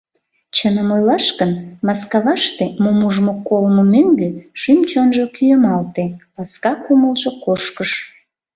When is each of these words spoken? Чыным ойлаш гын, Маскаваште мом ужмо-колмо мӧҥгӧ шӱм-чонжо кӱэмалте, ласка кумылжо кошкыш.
Чыным 0.55 0.89
ойлаш 0.95 1.25
гын, 1.39 1.51
Маскаваште 1.85 2.65
мом 2.81 2.99
ужмо-колмо 3.07 3.83
мӧҥгӧ 3.93 4.29
шӱм-чонжо 4.59 5.23
кӱэмалте, 5.35 6.05
ласка 6.35 6.71
кумылжо 6.83 7.31
кошкыш. 7.43 7.91